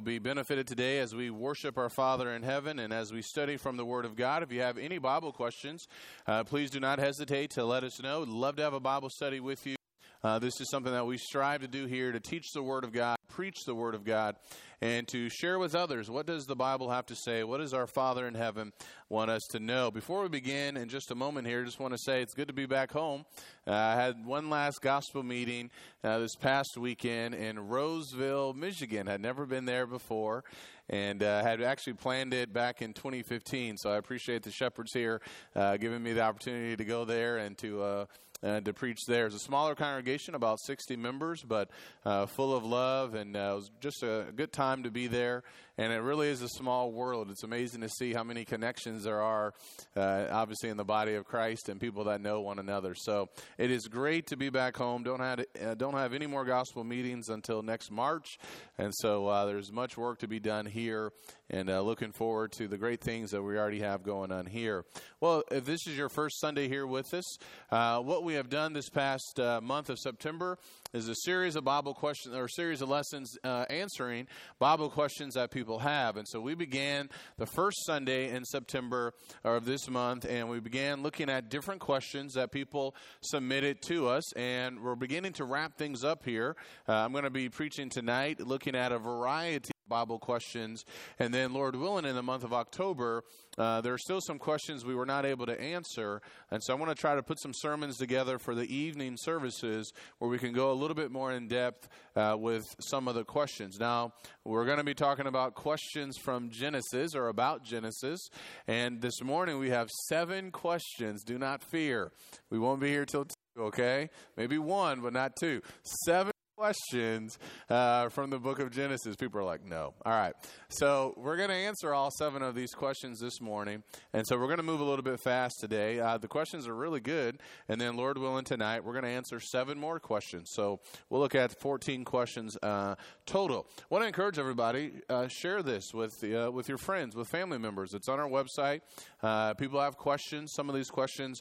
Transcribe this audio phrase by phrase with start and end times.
[0.00, 3.58] you'll be benefited today as we worship our Father in heaven and as we study
[3.58, 4.42] from the Word of God.
[4.42, 5.88] If you have any Bible questions,
[6.26, 8.20] uh, please do not hesitate to let us know.
[8.20, 9.79] We'd love to have a Bible study with you.
[10.22, 12.92] Uh, this is something that we strive to do here to teach the Word of
[12.92, 14.36] God, preach the Word of God,
[14.82, 17.42] and to share with others what does the Bible have to say?
[17.42, 18.74] What does our Father in heaven
[19.08, 19.90] want us to know?
[19.90, 22.54] Before we begin, in just a moment here, just want to say it's good to
[22.54, 23.24] be back home.
[23.66, 25.70] Uh, I had one last gospel meeting
[26.04, 29.08] uh, this past weekend in Roseville, Michigan.
[29.08, 30.44] I'd never been there before
[30.90, 33.78] and uh, had actually planned it back in 2015.
[33.78, 35.22] So I appreciate the shepherds here
[35.56, 38.04] uh, giving me the opportunity to go there and to uh,
[38.42, 39.26] uh, to preach there.
[39.26, 41.70] It's a smaller congregation, about 60 members, but
[42.04, 45.42] uh, full of love, and uh, it was just a good time to be there.
[45.80, 47.30] And it really is a small world.
[47.30, 49.54] It's amazing to see how many connections there are,
[49.96, 52.94] uh, obviously, in the body of Christ and people that know one another.
[52.94, 55.02] So it is great to be back home.
[55.02, 58.38] Don't have uh, don't have any more gospel meetings until next March,
[58.76, 61.12] and so uh, there's much work to be done here.
[61.48, 64.84] And looking forward to the great things that we already have going on here.
[65.18, 67.38] Well, if this is your first Sunday here with us,
[67.70, 70.58] what we have done this past month of September
[70.92, 74.26] is a series of Bible questions or series of lessons uh, answering
[74.58, 76.16] Bible questions that people have.
[76.16, 79.12] And so we began the first Sunday in September
[79.44, 84.32] of this month, and we began looking at different questions that people submitted to us.
[84.34, 86.56] And we're beginning to wrap things up here.
[86.88, 90.86] Uh, I'm going to be preaching tonight, looking at a variety Bible questions.
[91.18, 93.24] And then, Lord willing, in the month of October,
[93.58, 96.22] uh, there are still some questions we were not able to answer.
[96.50, 99.92] And so I want to try to put some sermons together for the evening services
[100.18, 103.24] where we can go a little bit more in depth uh, with some of the
[103.24, 103.78] questions.
[103.78, 108.30] Now, we're going to be talking about questions from Genesis or about Genesis.
[108.66, 111.24] And this morning we have seven questions.
[111.24, 112.12] Do not fear.
[112.50, 114.08] We won't be here till two, okay?
[114.36, 115.60] Maybe one, but not two.
[116.06, 117.38] Seven questions
[117.70, 119.16] uh, from the book of Genesis.
[119.16, 119.94] People are like, no.
[120.04, 120.34] All right.
[120.68, 123.82] So we're going to answer all seven of these questions this morning.
[124.12, 126.00] And so we're going to move a little bit fast today.
[126.00, 127.40] Uh, the questions are really good.
[127.70, 130.50] And then, Lord willing, tonight we're going to answer seven more questions.
[130.52, 133.66] So we'll look at 14 questions uh, total.
[133.78, 137.56] I want to encourage everybody uh, share this with, uh, with your friends, with family
[137.56, 137.94] members.
[137.94, 138.80] It's on our website.
[139.22, 140.52] Uh, people have questions.
[140.52, 141.40] Some of these questions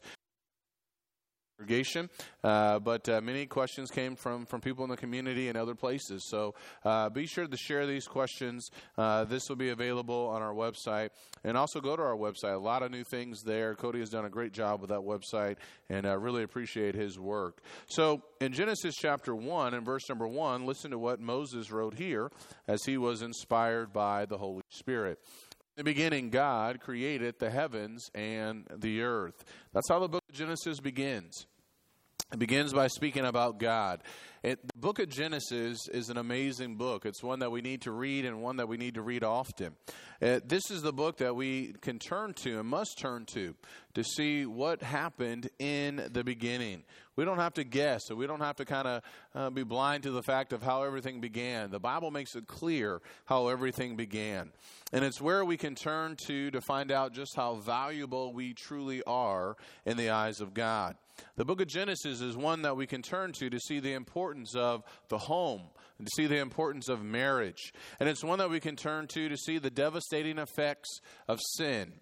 [1.59, 2.09] congregation,
[2.41, 6.25] uh, but uh, many questions came from, from people in the community and other places.
[6.29, 6.55] So
[6.85, 8.69] uh, be sure to share these questions.
[8.97, 11.09] Uh, this will be available on our website.
[11.43, 12.55] And also go to our website.
[12.55, 13.75] A lot of new things there.
[13.75, 15.57] Cody has done a great job with that website,
[15.89, 17.61] and I really appreciate his work.
[17.87, 22.31] So in Genesis chapter 1 and verse number 1, listen to what Moses wrote here
[22.69, 25.19] as he was inspired by the Holy Spirit.
[25.77, 29.43] In the beginning, God created the heavens and the earth.
[29.73, 31.47] That's how the book Genesis begins.
[32.31, 34.03] It begins by speaking about God.
[34.43, 37.07] It, the book of Genesis is an amazing book.
[37.07, 39.75] It's one that we need to read and one that we need to read often.
[40.21, 43.55] Uh, this is the book that we can turn to and must turn to
[43.95, 46.83] to see what happened in the beginning.
[47.15, 49.01] We don't have to guess, or we don't have to kind of
[49.33, 51.71] uh, be blind to the fact of how everything began.
[51.71, 54.51] The Bible makes it clear how everything began.
[54.93, 59.01] And it's where we can turn to to find out just how valuable we truly
[59.07, 60.95] are in the eyes of God.
[61.35, 64.55] The book of Genesis is one that we can turn to to see the importance
[64.55, 65.63] of the home,
[65.97, 67.73] and to see the importance of marriage.
[67.99, 71.93] And it's one that we can turn to to see the devastating effects of sin.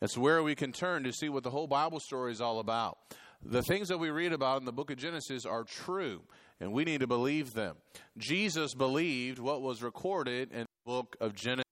[0.00, 2.98] It's where we can turn to see what the whole Bible story is all about.
[3.42, 6.22] The things that we read about in the book of Genesis are true,
[6.60, 7.76] and we need to believe them.
[8.16, 11.64] Jesus believed what was recorded in the book of Genesis.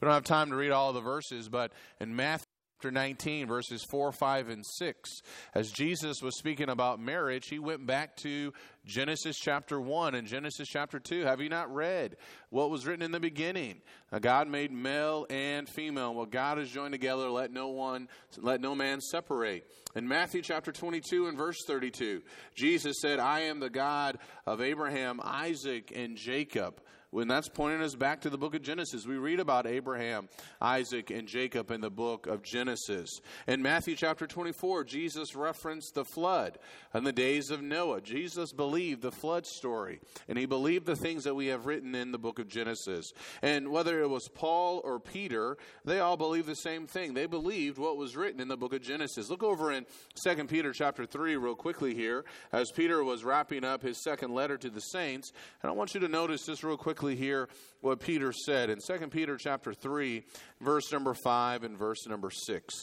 [0.00, 3.82] We don't have time to read all the verses, but in Matthew chapter 19, verses
[3.84, 5.22] 4, 5, and 6.
[5.54, 8.52] As Jesus was speaking about marriage, he went back to
[8.84, 11.22] Genesis chapter 1 and Genesis chapter 2.
[11.22, 12.18] Have you not read
[12.50, 13.80] what was written in the beginning?
[14.20, 16.12] God made male and female.
[16.12, 19.64] What God has joined together, let no one, let no man separate.
[19.94, 22.20] In Matthew chapter 22 and verse 32,
[22.54, 26.82] Jesus said, I am the God of Abraham, Isaac, and Jacob.
[27.12, 29.06] And that's pointing us back to the book of Genesis.
[29.06, 30.28] We read about Abraham,
[30.60, 33.20] Isaac, and Jacob in the book of Genesis.
[33.46, 36.58] In Matthew chapter 24, Jesus referenced the flood
[36.92, 38.00] and the days of Noah.
[38.00, 42.12] Jesus believed the flood story, and he believed the things that we have written in
[42.12, 43.12] the book of Genesis.
[43.40, 47.14] And whether it was Paul or Peter, they all believed the same thing.
[47.14, 49.30] They believed what was written in the book of Genesis.
[49.30, 49.86] Look over in
[50.22, 54.58] 2 Peter chapter 3 real quickly here as Peter was wrapping up his second letter
[54.58, 55.32] to the saints.
[55.62, 57.46] And I want you to notice this real quickly quickly hear
[57.82, 60.24] what Peter said in 2 Peter chapter 3,
[60.62, 62.74] verse number 5 and verse number 6.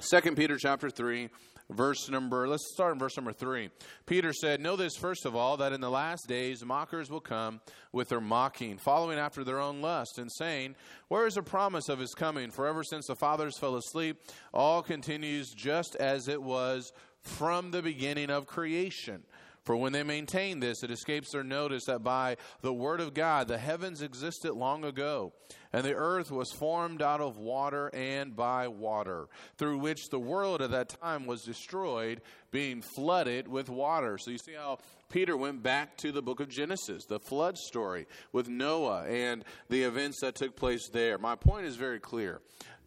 [0.00, 1.28] 2 Peter chapter 3,
[1.68, 3.68] verse number, let's start in verse number 3.
[4.06, 7.60] Peter said, Know this first of all, that in the last days mockers will come
[7.92, 10.74] with their mocking, following after their own lust, and saying,
[11.08, 12.50] Where is the promise of his coming?
[12.50, 14.22] For ever since the fathers fell asleep,
[14.54, 16.90] all continues just as it was
[17.20, 19.24] from the beginning of creation.
[19.66, 23.48] For when they maintain this, it escapes their notice that by the word of God
[23.48, 25.32] the heavens existed long ago,
[25.72, 29.26] and the earth was formed out of water and by water,
[29.58, 32.20] through which the world at that time was destroyed,
[32.52, 34.18] being flooded with water.
[34.18, 34.78] So you see how
[35.10, 39.82] Peter went back to the book of Genesis, the flood story with Noah and the
[39.82, 41.18] events that took place there.
[41.18, 42.40] My point is very clear.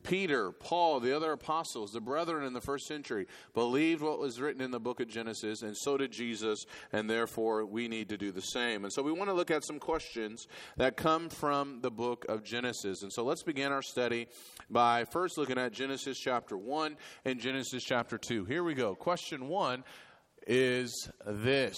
[0.04, 4.62] Peter, Paul, the other apostles, the brethren in the first century believed what was written
[4.62, 8.32] in the book of Genesis, and so did Jesus, and therefore we need to do
[8.32, 8.84] the same.
[8.84, 10.48] And so we want to look at some questions
[10.78, 13.04] that come from the book of Genesis.
[13.04, 14.28] And so let's begin our study
[14.70, 16.96] by first looking at Genesis chapter 1
[17.26, 18.46] and Genesis chapter 2.
[18.46, 18.96] Here we go.
[18.96, 19.84] Question 1
[20.48, 21.78] is this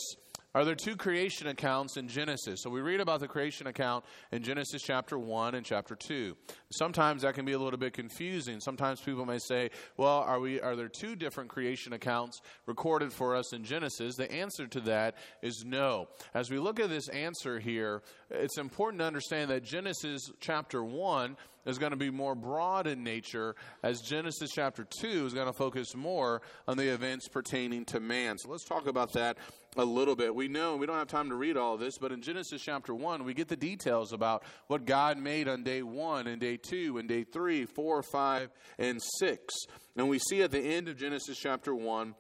[0.53, 2.61] are there two creation accounts in Genesis?
[2.61, 4.03] So we read about the creation account
[4.33, 6.35] in Genesis chapter 1 and chapter 2.
[6.71, 8.59] Sometimes that can be a little bit confusing.
[8.59, 13.33] Sometimes people may say, well, are, we, are there two different creation accounts recorded for
[13.33, 14.15] us in Genesis?
[14.15, 16.09] The answer to that is no.
[16.33, 21.37] As we look at this answer here, it's important to understand that Genesis chapter 1
[21.65, 25.53] is going to be more broad in nature, as Genesis chapter 2 is going to
[25.53, 28.37] focus more on the events pertaining to man.
[28.37, 29.37] So let's talk about that
[29.77, 30.33] a little bit.
[30.33, 33.23] We know, we don't have time to read all this, but in Genesis chapter 1,
[33.23, 37.07] we get the details about what God made on day 1 and day 2 and
[37.07, 38.49] day 3, 4, 5,
[38.79, 39.55] and 6.
[39.95, 42.15] And we see at the end of Genesis chapter 1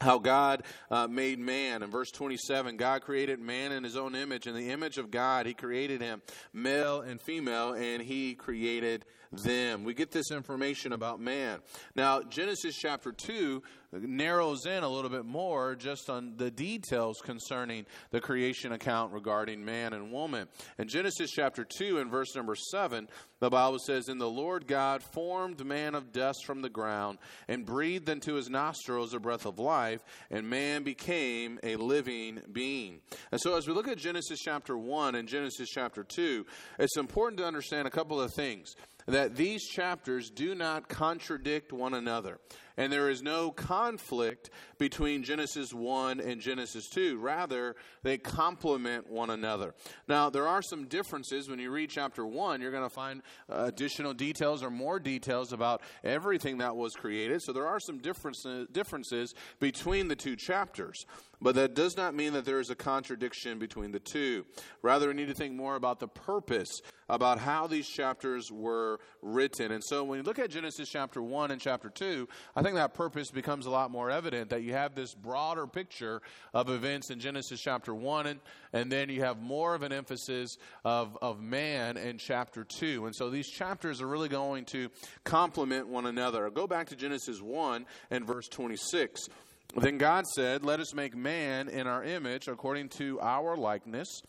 [0.00, 1.82] how God uh, made man.
[1.82, 4.46] In verse 27, God created man in his own image.
[4.46, 9.84] In the image of God, he created him, male and female, and he created them.
[9.84, 11.60] We get this information about man.
[11.94, 13.62] Now, Genesis chapter 2
[13.92, 19.64] narrows in a little bit more just on the details concerning the creation account regarding
[19.64, 20.48] man and woman.
[20.78, 23.08] In Genesis chapter 2 and verse number 7,
[23.40, 27.18] the Bible says, And the Lord God formed man of dust from the ground
[27.48, 30.00] and breathed into his nostrils a breath of life,
[30.30, 33.00] and man became a living being.
[33.32, 36.46] And so, as we look at Genesis chapter 1 and Genesis chapter 2,
[36.78, 38.74] it's important to understand a couple of things
[39.10, 42.38] that these chapters do not contradict one another.
[42.76, 47.18] And there is no conflict between Genesis 1 and Genesis 2.
[47.18, 49.74] Rather, they complement one another.
[50.08, 51.48] Now, there are some differences.
[51.48, 55.52] When you read chapter 1, you're going to find uh, additional details or more details
[55.52, 57.42] about everything that was created.
[57.42, 61.04] So there are some differences, differences between the two chapters.
[61.42, 64.44] But that does not mean that there is a contradiction between the two.
[64.82, 69.72] Rather, we need to think more about the purpose, about how these chapters were written.
[69.72, 72.94] And so when you look at Genesis chapter 1 and chapter 2, I think that
[72.94, 76.20] purpose becomes a lot more evident that you have this broader picture
[76.52, 78.40] of events in Genesis chapter 1, and,
[78.72, 83.06] and then you have more of an emphasis of, of man in chapter 2.
[83.06, 84.88] And so these chapters are really going to
[85.24, 86.50] complement one another.
[86.50, 89.28] Go back to Genesis 1 and verse 26.
[89.76, 94.22] Then God said, Let us make man in our image, according to our likeness.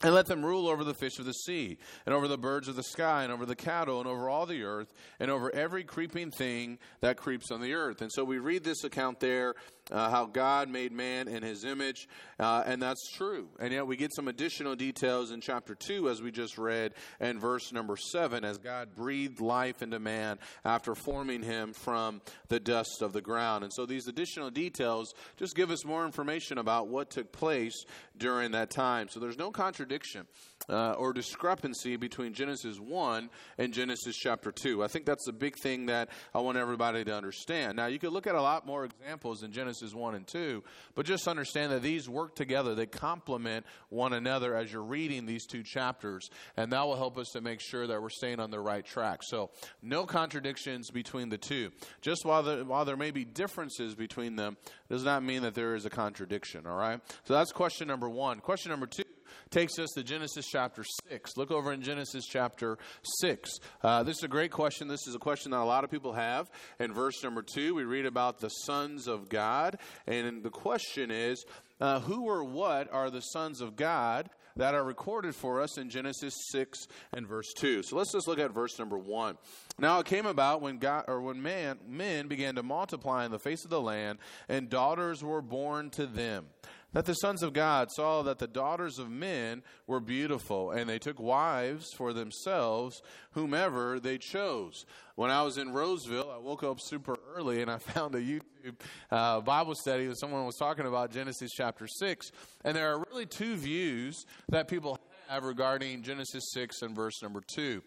[0.00, 2.76] And let them rule over the fish of the sea, and over the birds of
[2.76, 6.30] the sky, and over the cattle, and over all the earth, and over every creeping
[6.30, 8.00] thing that creeps on the earth.
[8.00, 9.56] And so we read this account there
[9.90, 12.08] uh, how God made man in his image,
[12.38, 13.48] uh, and that's true.
[13.58, 17.40] And yet we get some additional details in chapter 2, as we just read, and
[17.40, 23.02] verse number 7, as God breathed life into man after forming him from the dust
[23.02, 23.64] of the ground.
[23.64, 27.84] And so these additional details just give us more information about what took place
[28.16, 29.08] during that time.
[29.08, 30.26] So there's no contradiction
[30.68, 34.84] uh, or discrepancy between Genesis 1 and Genesis chapter 2.
[34.84, 37.76] I think that's the big thing that I want everybody to understand.
[37.76, 40.62] Now, you could look at a lot more examples in Genesis 1 and 2,
[40.94, 42.74] but just understand that these work together.
[42.74, 47.30] They complement one another as you're reading these two chapters, and that will help us
[47.30, 49.20] to make sure that we're staying on the right track.
[49.22, 49.50] So,
[49.82, 51.70] no contradictions between the two.
[52.00, 54.56] Just while while there may be differences between them,
[54.88, 57.00] does not mean that there is a contradiction, all right?
[57.24, 58.40] So, that's question number one.
[58.40, 59.04] Question number two
[59.50, 61.36] takes us to Genesis chapter 6.
[61.36, 62.78] Look over in Genesis chapter
[63.20, 63.50] 6.
[63.82, 64.88] Uh, this is a great question.
[64.88, 66.50] This is a question that a lot of people have.
[66.78, 69.78] In verse number 2, we read about the sons of God.
[70.06, 71.44] And the question is
[71.80, 74.30] uh, who or what are the sons of God?
[74.58, 77.82] that are recorded for us in Genesis 6 and verse 2.
[77.84, 79.38] So let's just look at verse number 1.
[79.78, 83.38] Now it came about when God or when man men began to multiply in the
[83.38, 84.18] face of the land
[84.48, 86.46] and daughters were born to them.
[86.92, 90.98] That the sons of God saw that the daughters of men were beautiful, and they
[90.98, 93.02] took wives for themselves,
[93.32, 94.86] whomever they chose.
[95.14, 98.76] When I was in Roseville, I woke up super early and I found a YouTube
[99.10, 102.30] uh, Bible study that someone was talking about Genesis chapter 6.
[102.64, 107.42] And there are really two views that people have regarding Genesis 6 and verse number
[107.54, 107.82] 2.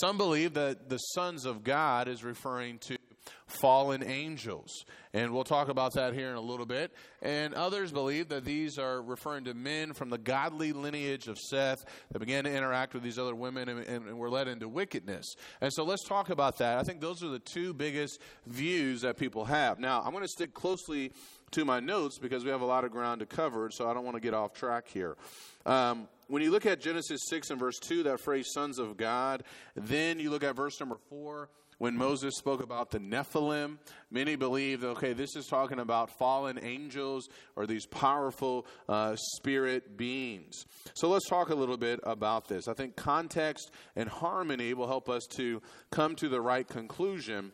[0.00, 2.95] Some believe that the sons of God is referring to
[3.66, 4.84] fallen angels.
[5.12, 6.92] And we'll talk about that here in a little bit.
[7.20, 11.84] And others believe that these are referring to men from the godly lineage of Seth
[12.12, 15.34] that began to interact with these other women and, and were led into wickedness.
[15.60, 16.78] And so let's talk about that.
[16.78, 19.80] I think those are the two biggest views that people have.
[19.80, 21.10] Now, I'm going to stick closely
[21.50, 24.04] to my notes because we have a lot of ground to cover, so I don't
[24.04, 25.16] want to get off track here.
[25.64, 29.42] Um, when you look at Genesis 6 and verse 2, that phrase, sons of God,
[29.74, 33.78] then you look at verse number 4 when Moses spoke about the Nephilim,
[34.10, 40.64] many believe, okay, this is talking about fallen angels or these powerful uh, spirit beings.
[40.94, 42.68] So let's talk a little bit about this.
[42.68, 47.52] I think context and harmony will help us to come to the right conclusion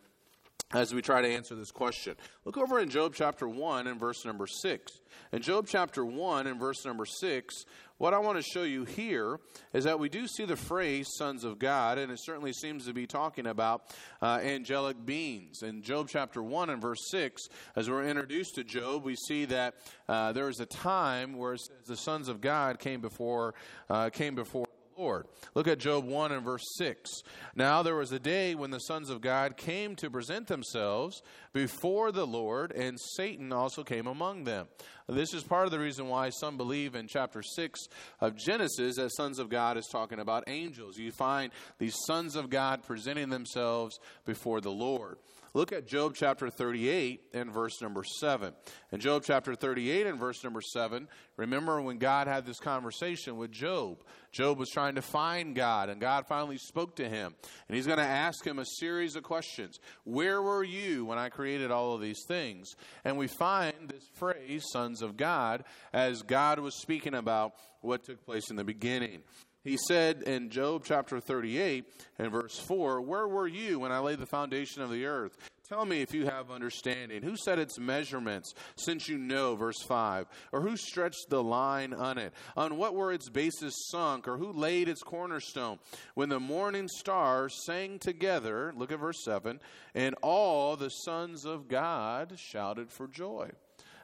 [0.73, 2.15] as we try to answer this question.
[2.45, 4.91] Look over in Job chapter 1 and verse number 6.
[5.31, 7.65] In Job chapter 1 and verse number 6,
[8.03, 9.39] what I want to show you here
[9.71, 12.91] is that we do see the phrase sons of God, and it certainly seems to
[12.91, 15.63] be talking about uh, angelic beings.
[15.63, 17.43] In Job chapter 1 and verse 6,
[17.77, 19.75] as we're introduced to Job, we see that
[20.09, 21.55] uh, a time where
[21.85, 23.53] the sons of God came before,
[23.89, 24.65] uh, came before
[24.97, 25.27] Lord.
[25.55, 27.09] Look at Job 1 and verse 6.
[27.55, 31.21] Now there was a day when the sons of God came to present themselves
[31.53, 34.67] before the Lord, and Satan also came among them.
[35.07, 37.79] This is part of the reason why some believe in chapter 6
[38.21, 40.97] of Genesis that sons of God is talking about angels.
[40.97, 45.17] You find these sons of God presenting themselves before the Lord.
[45.55, 48.55] Look at Job chapter 38 and verse number 7.
[48.91, 51.07] In Job chapter 38 and verse number 7,
[51.37, 54.03] remember when God had this conversation with Job.
[54.31, 57.35] Job was trying to find God, and God finally spoke to him.
[57.67, 61.29] And he's going to ask him a series of questions Where were you when I
[61.29, 62.75] created all of these things?
[63.05, 68.25] And we find this phrase, sons of God, as God was speaking about what took
[68.25, 69.21] place in the beginning.
[69.63, 71.85] He said in Job chapter 38
[72.19, 75.37] and verse 4, Where were you when I laid the foundation of the earth?
[75.69, 77.23] Tell me if you have understanding.
[77.23, 79.55] Who set its measurements, since you know?
[79.55, 80.27] Verse 5.
[80.51, 82.33] Or who stretched the line on it?
[82.57, 84.27] On what were its bases sunk?
[84.27, 85.79] Or who laid its cornerstone?
[86.13, 89.61] When the morning stars sang together, look at verse 7,
[89.95, 93.49] and all the sons of God shouted for joy.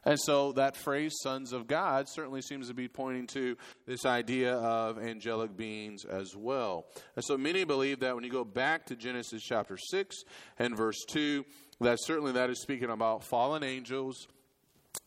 [0.06, 4.56] And so that phrase, sons of God, certainly seems to be pointing to this idea
[4.56, 6.86] of angelic beings as well.
[7.16, 10.16] And so many believe that when you go back to Genesis chapter 6
[10.58, 11.46] and verse 2,
[11.82, 14.28] that certainly that is speaking about fallen angels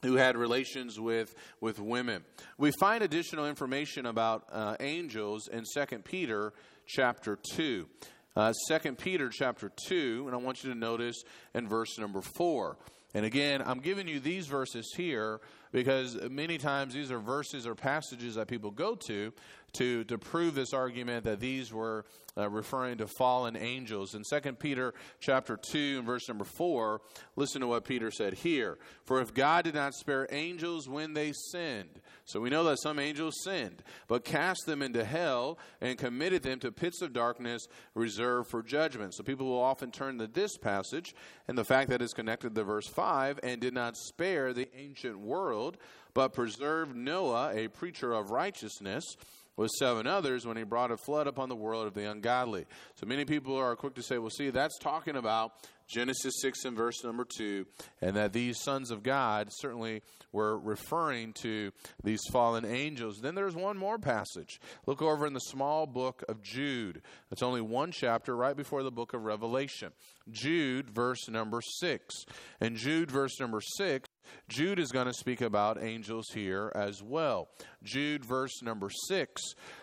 [0.03, 2.25] who had relations with, with women.
[2.59, 6.53] We find additional information about uh, angels in 2 Peter
[6.87, 7.89] chapter 2.
[8.35, 11.23] Uh, 2 Peter chapter 2, and I want you to notice
[11.55, 12.79] in verse number 4.
[13.15, 15.41] And again, I'm giving you these verses here
[15.71, 19.33] because many times these are verses or passages that people go to
[19.75, 22.05] to, to prove this argument that these were
[22.37, 24.15] uh, referring to fallen angels.
[24.15, 27.01] In 2 Peter chapter 2 and verse number 4,
[27.37, 28.79] listen to what Peter said here.
[29.05, 32.99] For if God did not spare angels when they sinned, so we know that some
[32.99, 38.51] angels sinned, but cast them into hell and committed them to pits of darkness reserved
[38.51, 39.15] for judgment.
[39.15, 41.15] So people will often turn to this passage
[41.49, 45.19] and the fact that it's connected to verse 5 and did not spare the ancient
[45.19, 45.77] world,
[46.15, 49.17] but preserved Noah, a preacher of righteousness
[49.57, 52.67] with seven others when he brought a flood upon the world of the ungodly.
[52.97, 55.53] So many people are quick to say, well, see, that's talking about
[55.89, 57.67] Genesis 6 and verse number 2,
[58.01, 61.71] and that these sons of God certainly were referring to
[62.03, 63.19] these fallen angels.
[63.21, 64.59] Then there's one more passage.
[64.87, 67.03] Look over in the small book of Jude.
[67.31, 69.93] It's only one chapter right before the book of Revelation.
[70.31, 72.25] Jude, verse number 6.
[72.61, 74.09] And Jude, verse number 6,
[74.49, 77.49] Jude is going to speak about angels here as well.
[77.83, 79.41] Jude, verse number 6,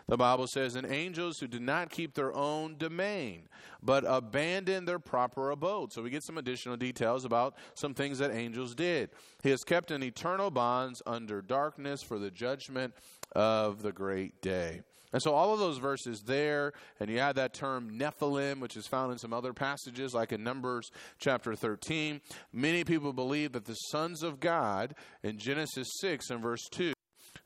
[0.07, 3.47] the Bible says, And angels who did not keep their own domain,
[3.81, 5.93] but abandoned their proper abode.
[5.93, 9.09] So we get some additional details about some things that angels did.
[9.43, 12.93] He has kept in eternal bonds under darkness for the judgment
[13.33, 14.81] of the great day.
[15.11, 18.87] And so all of those verses there, and you add that term Nephilim, which is
[18.87, 22.21] found in some other passages, like in Numbers chapter 13.
[22.53, 26.93] Many people believe that the sons of God in Genesis 6 and verse 2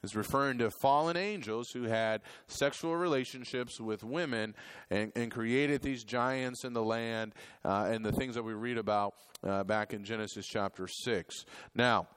[0.04, 4.54] is referring to fallen angels who had sexual relationships with women
[4.90, 8.78] and, and created these giants in the land uh, and the things that we read
[8.78, 9.14] about
[9.48, 11.46] uh, back in Genesis chapter 6.
[11.74, 12.08] Now,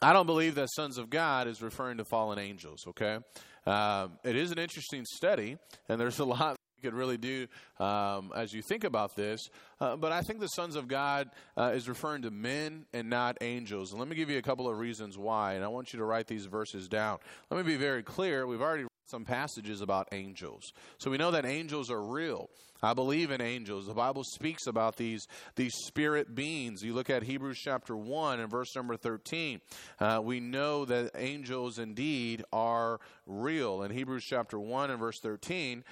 [0.00, 3.18] I don't believe that sons of God is referring to fallen angels, okay?
[3.66, 5.56] Um, it is an interesting study,
[5.88, 7.46] and there's a lot you could really do
[7.78, 9.48] um, as you think about this.
[9.80, 13.38] Uh, but I think the sons of God uh, is referring to men and not
[13.40, 13.92] angels.
[13.92, 16.04] And let me give you a couple of reasons why, and I want you to
[16.04, 17.18] write these verses down.
[17.50, 18.46] Let me be very clear.
[18.46, 20.72] We've already read some passages about angels.
[20.98, 22.48] So we know that angels are real.
[22.82, 23.86] I believe in angels.
[23.86, 26.82] The Bible speaks about these, these spirit beings.
[26.82, 29.60] You look at Hebrews chapter 1 and verse number 13.
[30.00, 33.82] Uh, we know that angels indeed are real.
[33.82, 35.84] In Hebrews chapter 1 and verse 13,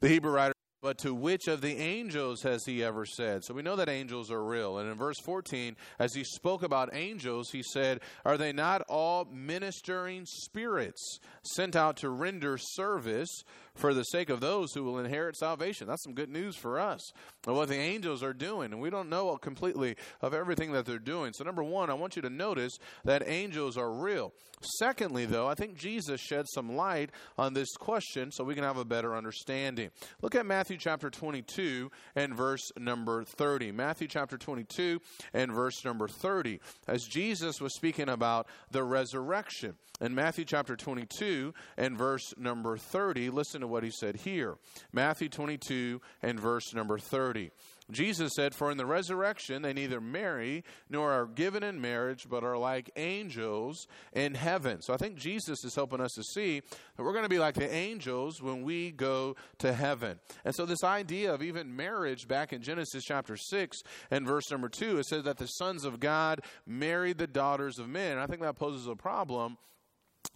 [0.00, 3.44] the Hebrew writer but to which of the angels has he ever said?
[3.44, 4.78] So we know that angels are real.
[4.78, 9.26] And in verse 14, as he spoke about angels, he said, Are they not all
[9.32, 13.42] ministering spirits sent out to render service
[13.78, 15.86] for the sake of those who will inherit salvation.
[15.86, 17.00] That's some good news for us
[17.46, 18.72] of what the angels are doing.
[18.72, 21.32] And we don't know completely of everything that they're doing.
[21.32, 24.32] So, number one, I want you to notice that angels are real.
[24.78, 28.76] Secondly, though, I think Jesus shed some light on this question so we can have
[28.76, 29.90] a better understanding.
[30.20, 33.72] Look at Matthew chapter 22 and verse number 30.
[33.72, 35.00] Matthew chapter 22
[35.32, 36.60] and verse number 30.
[36.88, 39.76] As Jesus was speaking about the resurrection.
[40.00, 44.56] In Matthew chapter 22 and verse number 30, listen to what he said here.
[44.92, 47.50] Matthew 22 and verse number 30.
[47.90, 52.44] Jesus said, For in the resurrection they neither marry nor are given in marriage, but
[52.44, 54.82] are like angels in heaven.
[54.82, 57.54] So I think Jesus is helping us to see that we're going to be like
[57.54, 60.18] the angels when we go to heaven.
[60.44, 63.78] And so this idea of even marriage back in Genesis chapter 6
[64.10, 67.88] and verse number 2, it says that the sons of God married the daughters of
[67.88, 68.18] men.
[68.18, 69.56] I think that poses a problem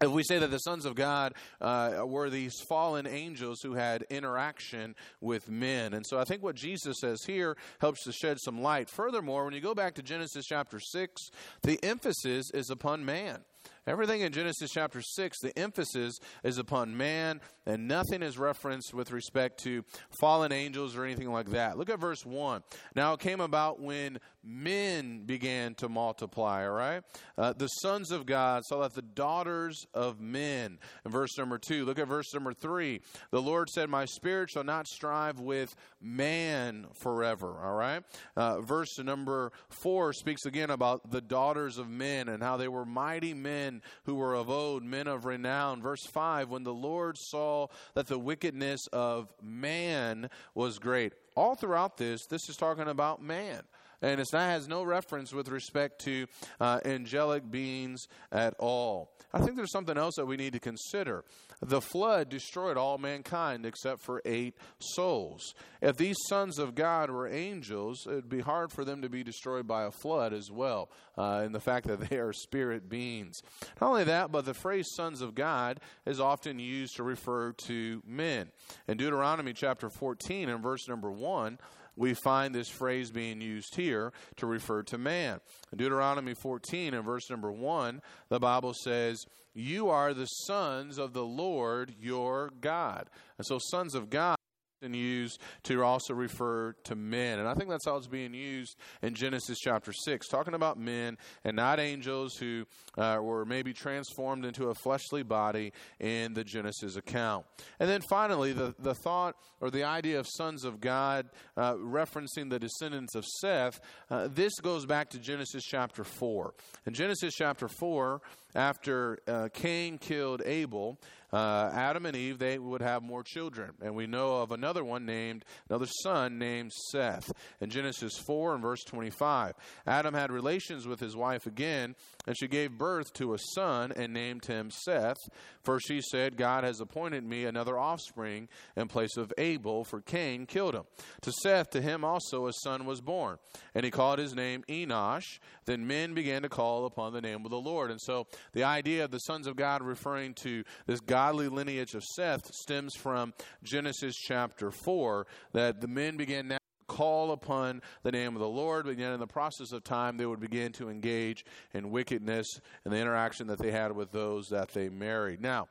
[0.00, 4.04] if we say that the sons of God uh, were these fallen angels who had
[4.10, 5.94] interaction with men.
[5.94, 8.88] And so I think what Jesus says here helps to shed some light.
[8.88, 11.30] Furthermore, when you go back to Genesis chapter 6,
[11.62, 13.44] the emphasis is upon man.
[13.86, 19.10] Everything in Genesis chapter 6, the emphasis is upon man, and nothing is referenced with
[19.10, 19.84] respect to
[20.20, 21.76] fallen angels or anything like that.
[21.76, 22.62] Look at verse 1.
[22.94, 27.02] Now it came about when men began to multiply, all right?
[27.38, 30.78] Uh, the sons of God saw that the daughters of men.
[31.04, 33.00] In verse number 2, look at verse number 3.
[33.30, 38.02] The Lord said, My spirit shall not strive with man forever, all right?
[38.36, 42.84] Uh, verse number 4 speaks again about the daughters of men and how they were
[42.84, 45.80] mighty men who were of old, men of renown.
[45.80, 51.12] Verse 5 When the Lord saw that the wickedness of man was great.
[51.36, 53.62] All throughout this, this is talking about man
[54.02, 56.26] and it has no reference with respect to
[56.60, 59.12] uh, angelic beings at all.
[59.32, 61.24] I think there's something else that we need to consider.
[61.62, 65.54] The flood destroyed all mankind except for eight souls.
[65.80, 69.22] If these sons of God were angels, it would be hard for them to be
[69.22, 73.40] destroyed by a flood as well, uh, in the fact that they are spirit beings.
[73.80, 78.02] Not only that, but the phrase sons of God is often used to refer to
[78.04, 78.50] men.
[78.88, 81.58] In Deuteronomy chapter 14 and verse number 1,
[81.96, 85.40] we find this phrase being used here to refer to man.
[85.72, 89.24] In Deuteronomy 14 and verse number 1, the Bible says,
[89.54, 93.08] You are the sons of the Lord your God.
[93.38, 94.36] And so, sons of God
[94.82, 97.38] and used to also refer to men.
[97.38, 101.18] And I think that's how it's being used in Genesis chapter 6, talking about men
[101.44, 102.64] and not angels who
[102.98, 107.46] uh, were maybe transformed into a fleshly body in the Genesis account.
[107.80, 112.50] And then finally, the, the thought or the idea of sons of God uh, referencing
[112.50, 116.54] the descendants of Seth, uh, this goes back to Genesis chapter 4.
[116.86, 118.20] In Genesis chapter 4,
[118.54, 120.98] after uh, Cain killed Abel,
[121.32, 123.70] uh, Adam and Eve, they would have more children.
[123.80, 127.32] And we know of another one named, another son named Seth.
[127.60, 129.54] In Genesis 4 and verse 25,
[129.86, 131.94] Adam had relations with his wife again,
[132.26, 135.16] and she gave birth to a son and named him Seth.
[135.62, 140.46] For she said, God has appointed me another offspring in place of Abel, for Cain
[140.46, 140.84] killed him.
[141.22, 143.38] To Seth, to him also a son was born,
[143.74, 145.38] and he called his name Enosh.
[145.64, 147.90] Then men began to call upon the name of the Lord.
[147.90, 152.04] And so the idea of the sons of God referring to this godly lineage of
[152.04, 158.12] Seth stems from Genesis chapter 4, that the men began now to call upon the
[158.12, 160.88] name of the Lord, but yet in the process of time, they would begin to
[160.88, 161.44] engage
[161.74, 162.46] in wickedness
[162.84, 165.40] and the interaction that they had with those that they married.
[165.40, 165.68] Now,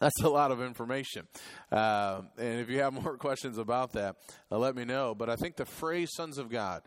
[0.00, 1.26] that's a lot of information.
[1.70, 4.16] Uh, and if you have more questions about that,
[4.50, 5.14] uh, let me know.
[5.14, 6.82] But I think the phrase sons of God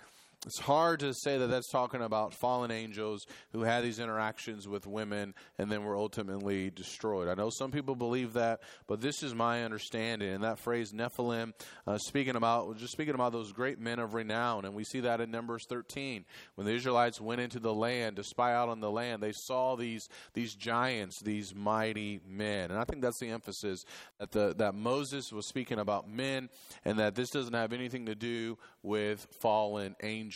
[0.46, 4.86] it's hard to say that that's talking about fallen angels who had these interactions with
[4.86, 7.30] women and then were ultimately destroyed.
[7.30, 10.34] I know some people believe that, but this is my understanding.
[10.34, 11.54] And that phrase Nephilim,
[11.88, 15.22] uh, speaking about just speaking about those great men of renown, and we see that
[15.22, 16.26] in Numbers 13
[16.56, 19.24] when the Israelites went into the land to spy out on the land.
[19.24, 23.86] They saw these these giants, these mighty men, and I think that's the emphasis
[24.20, 26.50] that the that Moses was speaking about men,
[26.84, 30.33] and that this doesn't have anything to do with fallen angels.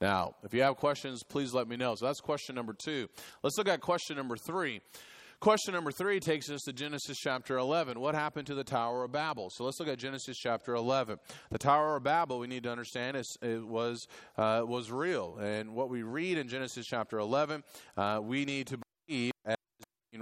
[0.00, 1.94] Now, if you have questions, please let me know.
[1.94, 3.08] So that's question number two.
[3.42, 4.80] Let's look at question number three.
[5.40, 7.98] Question number three takes us to Genesis chapter 11.
[7.98, 9.48] What happened to the Tower of Babel?
[9.48, 11.16] So let's look at Genesis chapter 11.
[11.50, 15.38] The Tower of Babel, we need to understand, is, it was, uh, was real.
[15.38, 17.64] And what we read in Genesis chapter 11,
[17.96, 18.78] uh, we need to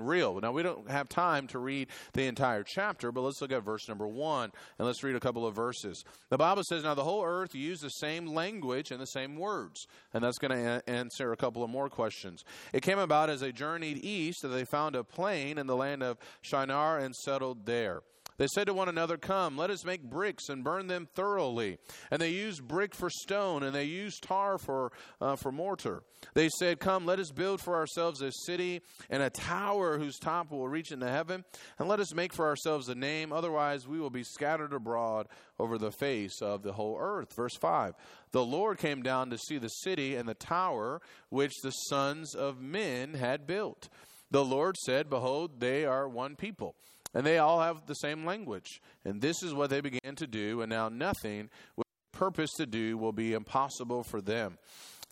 [0.09, 0.41] real.
[0.41, 3.89] Now, we don't have time to read the entire chapter, but let's look at verse
[3.89, 6.05] number one and let's read a couple of verses.
[6.31, 9.87] The Bible says, Now the whole earth used the same language and the same words.
[10.13, 12.45] And that's going to answer a couple of more questions.
[12.73, 16.03] It came about as they journeyed east that they found a plain in the land
[16.03, 18.01] of Shinar and settled there.
[18.39, 21.79] They said to one another, Come, let us make bricks and burn them thoroughly.
[22.11, 26.05] And they used brick for stone, and they used tar for, uh, for mortar.
[26.35, 30.53] They said, Come, let us build for ourselves a city and a tower whose top
[30.53, 31.45] will reach into heaven,
[31.81, 35.27] and let us make for ourselves a name, otherwise we will be scattered abroad
[35.59, 37.35] over the face of the whole earth.
[37.35, 37.95] Verse 5
[38.31, 42.61] The Lord came down to see the city and the tower which the sons of
[42.61, 43.89] men had built.
[44.31, 46.77] The Lord said, Behold, they are one people
[47.15, 48.81] and they all have the same language.
[49.05, 52.99] And this is what they began to do, and now nothing with purpose to do
[52.99, 54.59] will be impossible for them.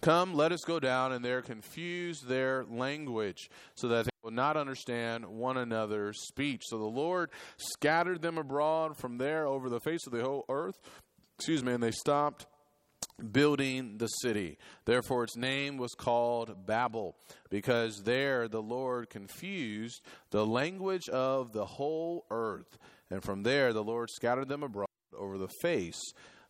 [0.03, 4.57] Come, let us go down, and there confuse their language, so that they will not
[4.57, 6.63] understand one another's speech.
[6.67, 10.79] So the Lord scattered them abroad from there over the face of the whole earth.
[11.39, 12.47] Excuse me, and they stopped
[13.33, 14.59] building the city.
[14.85, 17.17] Therefore, its name was called Babel,
[17.51, 22.79] because there the Lord confused the language of the whole earth.
[23.11, 26.01] And from there the Lord scattered them abroad over the face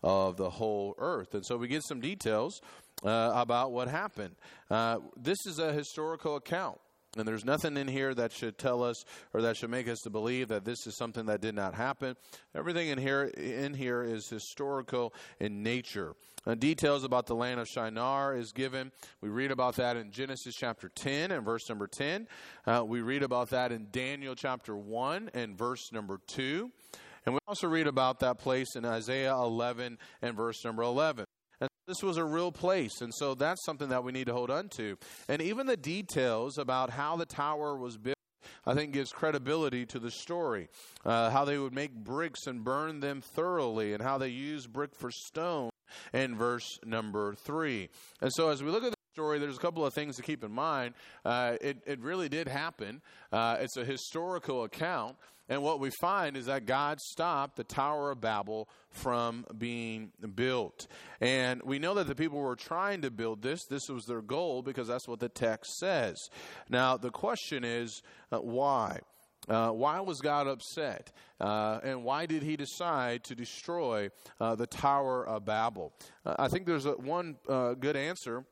[0.02, 1.34] of the whole earth.
[1.34, 2.60] And so we get some details
[3.04, 4.34] uh, about what happened.
[4.70, 6.78] Uh, this is a historical account.
[7.18, 10.10] And there's nothing in here that should tell us or that should make us to
[10.10, 12.16] believe that this is something that did not happen.
[12.54, 16.14] Everything in here in here is historical in nature.
[16.46, 18.92] Uh, details about the land of Shinar is given.
[19.20, 22.28] We read about that in Genesis chapter 10 and verse number 10.
[22.66, 26.70] Uh, we read about that in Daniel chapter 1 and verse number 2.
[27.24, 31.26] And we also read about that place in Isaiah 11 and verse number 11.
[31.86, 34.68] This was a real place, and so that's something that we need to hold on
[34.70, 34.98] to.
[35.28, 38.16] And even the details about how the tower was built.
[38.66, 40.68] I think gives credibility to the story.
[41.04, 44.96] Uh, how they would make bricks and burn them thoroughly, and how they used brick
[44.96, 45.70] for stone
[46.12, 47.88] in verse number three.
[48.20, 50.42] And so, as we look at the story, there's a couple of things to keep
[50.42, 50.94] in mind.
[51.24, 55.14] Uh, it, it really did happen, uh, it's a historical account.
[55.48, 60.86] And what we find is that God stopped the Tower of Babel from being built.
[61.20, 63.64] And we know that the people were trying to build this.
[63.66, 66.16] This was their goal because that's what the text says.
[66.68, 69.00] Now, the question is uh, why?
[69.48, 71.12] Uh, why was God upset?
[71.40, 74.08] Uh, and why did he decide to destroy
[74.40, 75.92] uh, the Tower of Babel?
[76.24, 78.44] Uh, I think there's a, one uh, good answer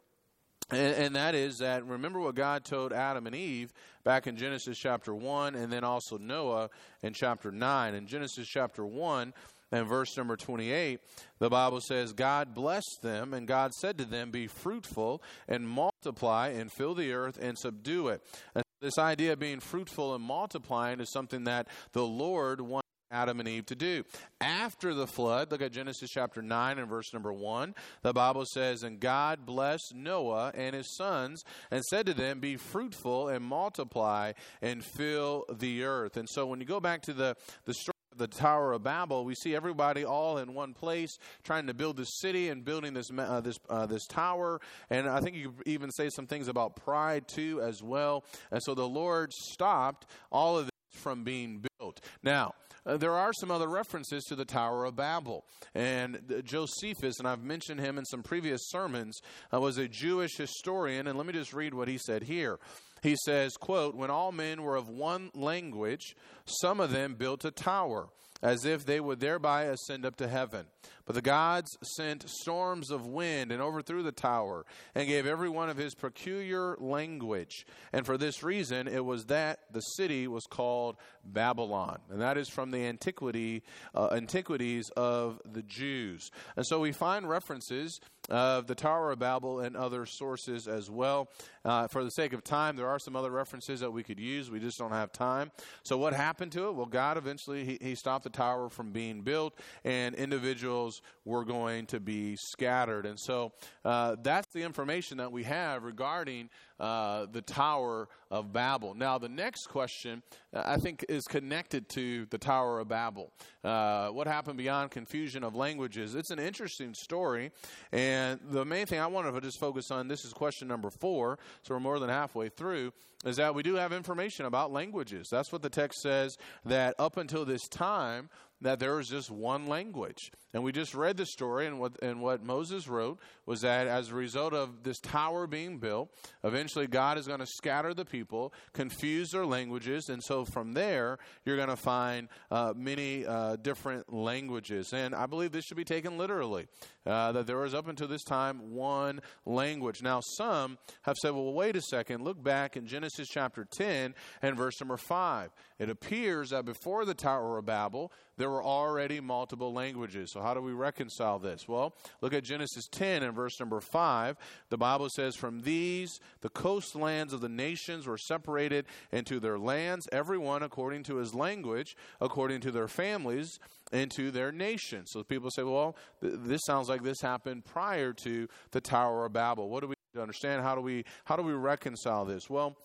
[0.70, 3.72] and, and, that is that remember what God told Adam and Eve
[4.03, 6.70] back in Genesis chapter 1 and then also Noah
[7.03, 7.94] in chapter 9.
[7.94, 9.35] In Genesis chapter 1
[9.72, 11.00] and verse number 28,
[11.38, 16.48] the Bible says, God blessed them, and God said to them, Be fruitful and multiply
[16.48, 18.22] and fill the earth and subdue it.
[18.55, 23.40] And this idea of being fruitful and multiplying is something that the Lord wants Adam
[23.40, 24.05] and Eve to do.
[24.40, 27.75] After the flood, look at Genesis chapter 9 and verse number 1.
[28.03, 32.57] The Bible says, And God blessed Noah and his sons and said to them, Be
[32.57, 36.17] fruitful and multiply and fill the earth.
[36.17, 39.35] And so when you go back to the, the story, the Tower of Babel, we
[39.35, 43.40] see everybody all in one place trying to build this city and building this uh,
[43.40, 44.61] this uh, this tower.
[44.90, 48.25] And I think you could even say some things about pride too as well.
[48.51, 52.01] And so the Lord stopped all of this from being built.
[52.23, 52.55] Now,
[52.87, 55.44] uh, there are some other references to the Tower of Babel.
[55.75, 59.20] And Josephus, and I've mentioned him in some previous sermons,
[59.53, 61.07] uh, was a Jewish historian.
[61.07, 62.59] And let me just read what he said here.
[63.03, 66.16] He says, quote, When all men were of one language,
[66.47, 68.09] some of them built a tower
[68.44, 70.66] as if they would thereby ascend up to heaven.
[71.07, 75.70] But the gods sent storms of wind and overthrew the tower and gave every one
[75.70, 77.66] of his peculiar language.
[77.92, 81.98] And for this reason, it was that the city was called Babylon.
[82.11, 83.62] And that is from the antiquity,
[83.94, 86.30] uh, antiquities of the Jews.
[86.57, 87.98] And so we find references
[88.30, 91.28] of the Tower of Babel and other sources as well.
[91.64, 94.50] Uh, for the sake of time, there are some other references that we could use.
[94.50, 95.50] We just don't have time.
[95.83, 96.74] So, what happened to it?
[96.74, 101.87] Well, God eventually he, he stopped the tower from being built, and individuals were going
[101.87, 103.07] to be scattered.
[103.07, 103.53] And so,
[103.85, 108.95] uh, that's the information that we have regarding uh, the Tower of Babel.
[108.95, 113.33] Now, the next question uh, I think is connected to the Tower of Babel.
[113.63, 116.15] Uh, what happened beyond confusion of languages?
[116.15, 117.53] It's an interesting story,
[117.93, 121.39] and the main thing I want to just focus on this is question number four,
[121.63, 122.93] so we're more than halfway through,
[123.25, 125.29] is that we do have information about languages.
[125.31, 128.29] That's what the text says, that up until this time,
[128.64, 130.33] that there was just one language.
[130.55, 134.11] And we just read the story, and what, and what Moses wrote was that as
[134.11, 136.11] a result of this tower being built,
[136.44, 141.18] eventually God is going to scatter the people, confuse their languages, and so from there,
[141.44, 144.92] you're going to find uh, many uh, different languages.
[144.92, 146.66] And I believe this should be taken literally,
[147.05, 150.03] uh, that there was up until this time one language.
[150.03, 154.57] Now, some have said, well, wait a second, look back in Genesis chapter 10 and
[154.57, 155.50] verse number 5.
[155.81, 160.31] It appears that before the Tower of Babel, there were already multiple languages.
[160.33, 161.67] So, how do we reconcile this?
[161.67, 164.37] Well, look at Genesis 10 and verse number 5.
[164.71, 170.09] The Bible says, From these, the coastlands of the nations were separated into their lands,
[170.12, 173.59] everyone according to his language, according to their families,
[173.93, 175.11] into their nations.
[175.11, 179.33] So, people say, Well, th- this sounds like this happened prior to the Tower of
[179.33, 179.69] Babel.
[179.69, 180.62] What do we understand?
[180.62, 182.49] How do we, how do we reconcile this?
[182.49, 182.77] Well,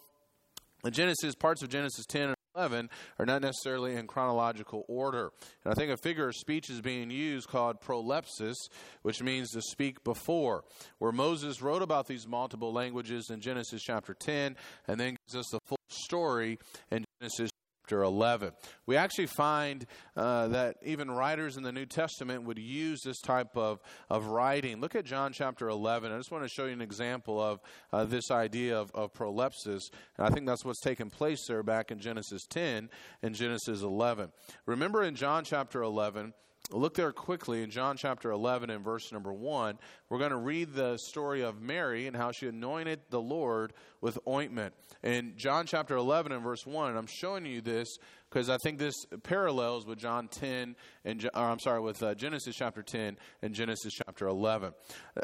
[0.84, 5.32] the Genesis, parts of Genesis 10 11 are not necessarily in chronological order.
[5.64, 8.56] And I think a figure of speech is being used called prolepsis,
[9.02, 10.66] which means to speak before,
[10.98, 15.50] where Moses wrote about these multiple languages in Genesis chapter 10 and then gives us
[15.52, 16.60] the full story
[16.92, 17.50] in Genesis
[17.90, 18.52] chapter 11.
[18.86, 19.84] We actually find
[20.16, 23.80] uh, that even writers in the New Testament would use this type of,
[24.12, 24.80] of writing.
[24.80, 26.12] Look at John chapter 11.
[26.12, 27.60] I just want to show you an example of
[27.92, 29.90] uh, this idea of, of prolepsis.
[30.20, 32.90] And I think that's what's taken place there back in Genesis 10
[33.24, 34.30] and Genesis 11.
[34.68, 36.34] Remember in John chapter 11,
[36.72, 39.80] Look there quickly in John chapter 11 and verse number 1.
[40.08, 44.20] We're going to read the story of Mary and how she anointed the Lord with
[44.28, 44.76] ointment.
[45.02, 47.98] In John chapter 11 and verse 1, and I'm showing you this
[48.30, 52.56] because I think this parallels with John 10 and or I'm sorry with uh, Genesis
[52.56, 54.74] chapter 10 and Genesis chapter 11.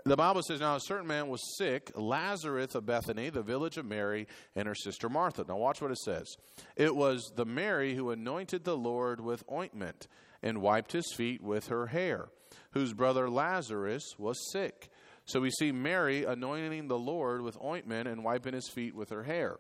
[0.04, 3.86] The Bible says now a certain man was sick, Lazarus of Bethany, the village of
[3.86, 5.46] Mary and her sister Martha.
[5.48, 6.38] Now watch what it says.
[6.76, 10.08] It was the Mary who anointed the Lord with ointment
[10.46, 12.30] and wiped his feet with her hair,
[12.72, 14.90] whose brother Lazarus was sick.
[15.26, 19.24] So we see Mary anointing the Lord with ointment and wiping his feet with her
[19.24, 19.58] hair.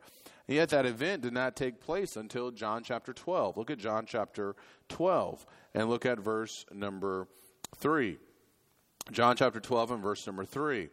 [0.47, 3.57] And yet that event did not take place until John chapter 12.
[3.57, 4.55] Look at John chapter
[4.89, 5.43] 12
[5.73, 7.27] and look at verse number
[7.77, 8.19] 3.
[9.11, 10.89] John chapter 12 and verse number 3.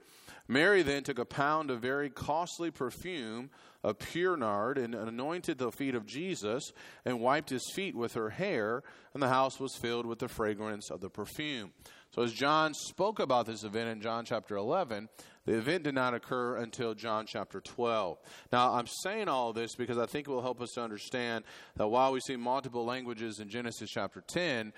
[0.48, 3.50] Mary then took a pound of very costly perfume
[3.82, 6.72] of pure nard and anointed the feet of Jesus
[7.04, 8.82] and wiped his feet with her hair,
[9.14, 11.72] and the house was filled with the fragrance of the perfume.
[12.14, 15.08] So, as John spoke about this event in John chapter 11,
[15.46, 18.18] the event did not occur until John chapter 12.
[18.52, 21.44] Now, I'm saying all this because I think it will help us to understand
[21.76, 24.74] that while we see multiple languages in Genesis chapter 10,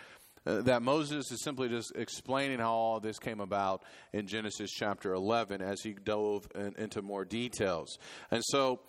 [0.46, 5.14] uh, that Moses is simply just explaining how all this came about in Genesis chapter
[5.14, 7.98] 11 as he dove in, into more details.
[8.30, 8.80] And so,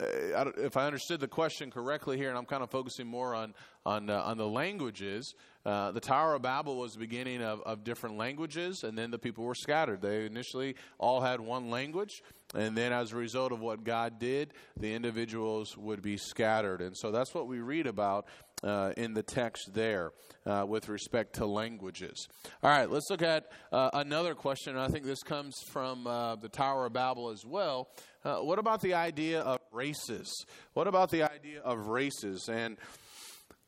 [0.00, 3.54] uh, if I understood the question correctly here, and I'm kind of focusing more on
[3.84, 7.84] on uh, on the languages, uh, the Tower of Babel was the beginning of, of
[7.84, 10.00] different languages, and then the people were scattered.
[10.00, 12.22] They initially all had one language,
[12.54, 16.80] and then as a result of what God did, the individuals would be scattered.
[16.80, 18.26] And so that's what we read about
[18.62, 20.12] uh, in the text there
[20.46, 22.28] uh, with respect to languages.
[22.62, 24.76] All right, let's look at uh, another question.
[24.76, 27.88] I think this comes from uh, the Tower of Babel as well.
[28.24, 30.44] Uh, what about the idea of races?
[30.74, 32.48] What about the idea of races?
[32.48, 32.76] And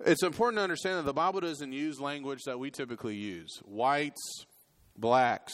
[0.04, 4.46] it's important to understand that the Bible doesn't use language that we typically use whites,
[4.96, 5.52] blacks,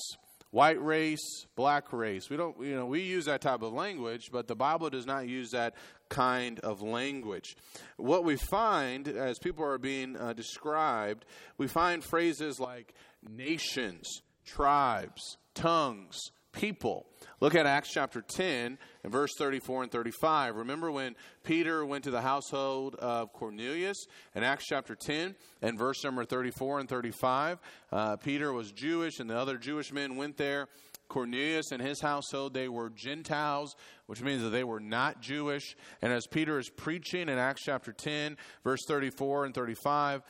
[0.50, 2.28] white race, black race.
[2.28, 5.28] We don't, you know, we use that type of language, but the Bible does not
[5.28, 5.74] use that
[6.08, 7.56] kind of language.
[7.96, 11.24] What we find as people are being uh, described,
[11.56, 12.94] we find phrases like
[13.28, 16.18] nations, tribes, tongues,
[16.52, 17.06] people.
[17.40, 20.56] Look at Acts chapter 10 and verse 34 and 35.
[20.56, 26.04] Remember when Peter went to the household of Cornelius in Acts chapter 10 and verse
[26.04, 27.58] number 34 and 35?
[27.90, 30.68] Uh, Peter was Jewish, and the other Jewish men went there.
[31.08, 33.74] Cornelius and his household, they were Gentiles,
[34.06, 35.76] which means that they were not Jewish.
[36.00, 40.22] And as Peter is preaching in Acts chapter 10, verse 34 and 35,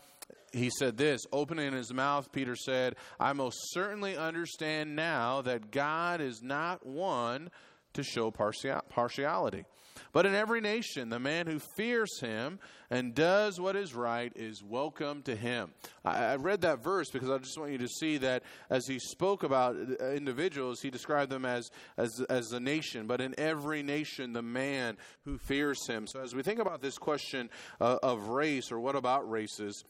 [0.53, 6.21] he said this opening his mouth peter said i most certainly understand now that god
[6.21, 7.51] is not one
[7.95, 9.65] to show partiality.
[10.13, 14.63] But in every nation the man who fears him and does what is right is
[14.63, 15.73] welcome to him.
[16.05, 19.43] I, read that verse because i just want you to see that as he spoke
[19.43, 23.07] about uh, individuals he described them as as as a nation.
[23.07, 26.07] But in every nation the man who fears him.
[26.07, 29.85] So as we think about this question uh, of race or what about races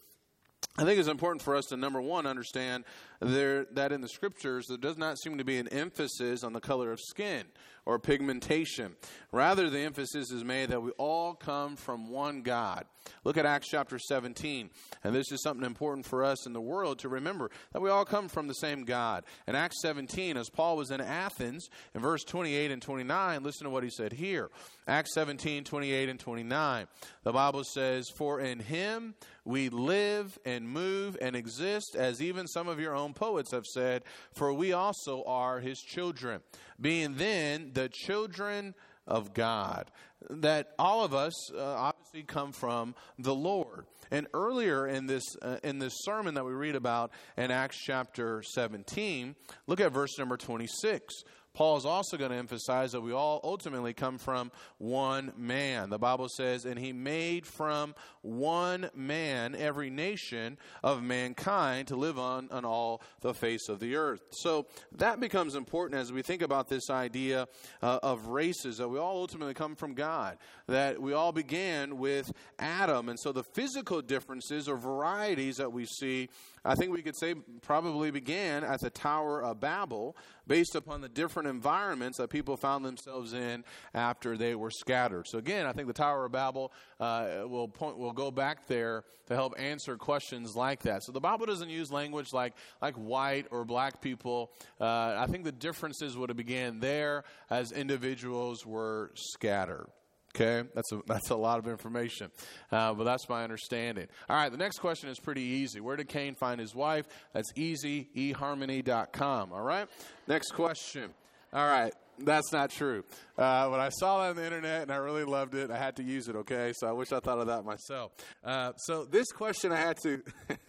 [0.79, 2.85] I think it's important for us to number one understand
[3.20, 6.61] there that in the scriptures there does not seem to be an emphasis on the
[6.61, 7.44] color of skin
[7.86, 8.96] or pigmentation.
[9.32, 12.84] Rather, the emphasis is made that we all come from one God.
[13.24, 14.70] Look at Acts chapter 17.
[15.04, 18.04] And this is something important for us in the world to remember that we all
[18.04, 19.24] come from the same God.
[19.46, 23.70] In Acts 17, as Paul was in Athens, in verse 28 and 29, listen to
[23.70, 24.50] what he said here.
[24.86, 26.86] Acts 17, 28 and 29.
[27.22, 29.14] The Bible says, For in him
[29.44, 34.02] we live and move and exist, as even some of your own poets have said,
[34.34, 36.40] for we also are his children.
[36.80, 38.74] Being then the children
[39.06, 39.90] of God.
[40.28, 43.87] That all of us uh, obviously come from the Lord.
[44.11, 48.42] And earlier in this uh, in this sermon that we read about in Acts chapter
[48.42, 49.35] 17,
[49.66, 51.24] look at verse number 26.
[51.52, 55.90] Paul is also going to emphasize that we all ultimately come from one man.
[55.90, 62.18] The Bible says, and he made from one man every nation of mankind to live
[62.18, 64.20] on, on all the face of the earth.
[64.30, 67.48] So that becomes important as we think about this idea
[67.82, 72.32] uh, of races, that we all ultimately come from God, that we all began with
[72.58, 73.08] Adam.
[73.08, 76.28] And so the physical differences or varieties that we see
[76.64, 81.09] I think we could say probably began at the Tower of Babel based upon the
[81.09, 85.27] different environments that people found themselves in after they were scattered.
[85.27, 89.05] So again, I think the Tower of Babel uh, will point will go back there
[89.29, 91.03] to help answer questions like that.
[91.03, 94.51] So the Bible doesn't use language like like white or black people.
[94.81, 99.87] Uh, I think the differences would have began there as individuals were scattered.
[100.34, 102.30] Okay, that's a that's a lot of information,
[102.70, 104.06] uh, but that's my understanding.
[104.28, 105.80] All right, the next question is pretty easy.
[105.80, 107.06] Where did Cain find his wife?
[107.32, 109.52] That's easy, eharmony.com.
[109.52, 109.88] All right,
[110.28, 111.10] next question.
[111.52, 111.92] All right,
[112.24, 113.04] that's not true.
[113.36, 115.96] Uh, when I saw that on the internet and I really loved it, I had
[115.96, 116.72] to use it, okay?
[116.76, 118.12] So I wish I thought of that myself.
[118.44, 120.22] Uh, so this question I had to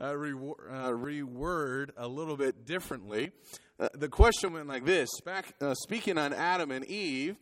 [0.00, 0.32] uh, re-
[0.70, 3.32] uh, reword a little bit differently.
[3.78, 7.36] Uh, the question went like this Back, uh, Speaking on Adam and Eve,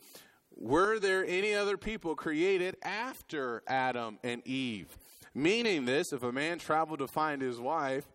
[0.57, 4.97] were there any other people created after Adam and Eve?
[5.35, 8.07] Meaning this, if a man traveled to find his wife,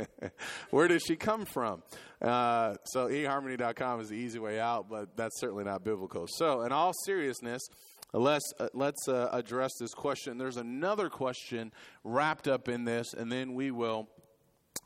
[0.70, 1.82] where does she come from?
[2.20, 6.26] Uh, so eharmony.com is the easy way out, but that's certainly not biblical.
[6.26, 7.60] So, in all seriousness,
[8.14, 10.38] let's uh, let's uh, address this question.
[10.38, 11.72] There's another question
[12.04, 14.08] wrapped up in this, and then we will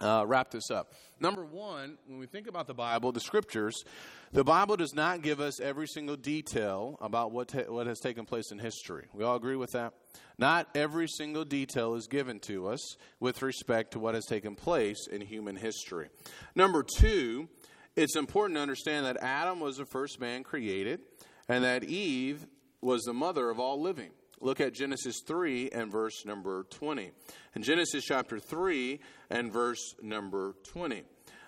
[0.01, 0.93] uh, wrap this up.
[1.19, 3.85] Number one, when we think about the Bible, the scriptures,
[4.33, 8.27] the Bible does not give us every single detail about what, ta- what has taken
[8.27, 9.07] place in history.
[9.15, 9.95] We all agree with that?
[10.39, 15.07] Not every single detail is given to us with respect to what has taken place
[15.11, 16.11] in human history.
[16.55, 17.49] Number two,
[17.97, 21.01] it's important to understand that Adam was the first man created
[21.49, 22.47] and that Eve
[22.83, 24.11] was the mother of all living.
[24.41, 27.11] Look at Genesis 3 and verse number 20.
[27.55, 31.05] In Genesis chapter 3 and verse number 20,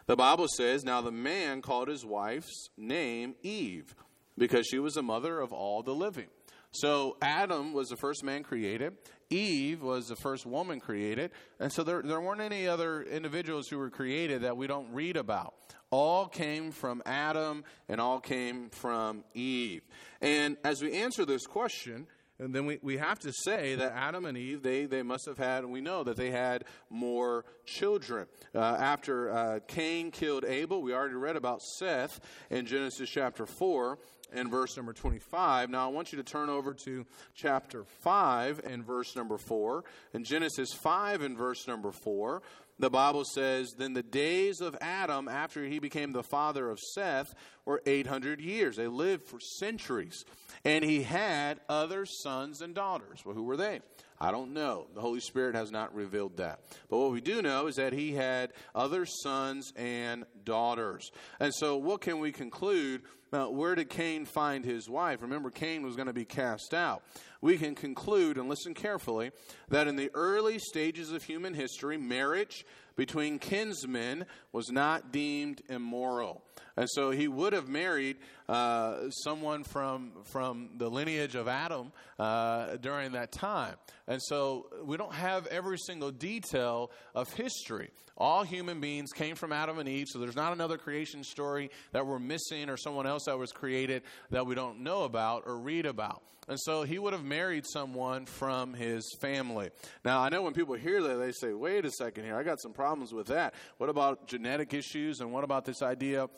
[0.06, 3.94] the Bible says, Now the man called his wife's name Eve,
[4.38, 6.28] because she was the mother of all the living.
[6.70, 8.96] So Adam was the first man created.
[9.30, 11.30] Eve was the first woman created.
[11.60, 15.16] And so there, there weren't any other individuals who were created that we don't read
[15.16, 15.54] about.
[15.90, 19.82] All came from Adam and all came from Eve.
[20.20, 22.06] And as we answer this question,
[22.38, 25.38] and then we, we have to say that Adam and Eve, they, they must have
[25.38, 28.26] had, and we know that they had more children.
[28.54, 32.20] Uh, after uh, Cain killed Abel, we already read about Seth
[32.50, 33.98] in Genesis chapter 4
[34.32, 35.70] and verse number 25.
[35.70, 39.84] Now I want you to turn over to chapter 5 and verse number 4.
[40.12, 42.42] In Genesis 5 and verse number 4,
[42.78, 47.34] the Bible says, Then the days of Adam after he became the father of Seth
[47.64, 48.76] were 800 years.
[48.76, 50.24] They lived for centuries.
[50.64, 53.24] And he had other sons and daughters.
[53.24, 53.80] Well, who were they?
[54.20, 54.86] I don't know.
[54.94, 56.60] The Holy Spirit has not revealed that.
[56.90, 61.10] But what we do know is that he had other sons and daughters.
[61.38, 63.02] And so, what can we conclude?
[63.32, 65.20] Now, where did Cain find his wife?
[65.20, 67.02] Remember, Cain was going to be cast out.
[67.40, 69.32] We can conclude, and listen carefully,
[69.68, 72.64] that in the early stages of human history, marriage
[72.98, 76.42] between kinsmen was not deemed immoral.
[76.76, 78.16] And so he would have married
[78.48, 83.76] uh, someone from, from the lineage of Adam uh, during that time.
[84.08, 87.90] And so we don't have every single detail of history.
[88.16, 92.04] All human beings came from Adam and Eve, so there's not another creation story that
[92.04, 95.86] we're missing or someone else that was created that we don't know about or read
[95.86, 96.20] about.
[96.48, 99.68] And so he would have married someone from his family.
[100.04, 102.58] Now, I know when people hear that, they say, wait a second here, I got
[102.60, 103.52] some problems with that.
[103.76, 105.20] What about genetic issues?
[105.20, 106.28] And what about this idea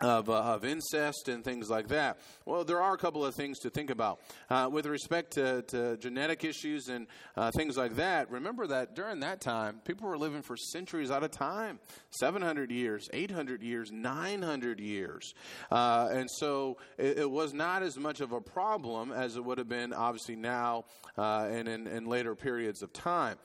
[0.00, 2.18] of, uh, of incest and things like that.
[2.44, 4.20] Well, there are a couple of things to think about.
[4.48, 9.20] Uh, with respect to, to, genetic issues and uh, things like that, remember that during
[9.20, 11.78] that time, people were living for centuries at a time
[12.10, 15.34] 700 years, 800 years, 900 years.
[15.70, 19.58] Uh, and so it, it, was not as much of a problem as it would
[19.58, 20.84] have been, obviously, now
[21.16, 23.36] uh, and in, in later periods of time.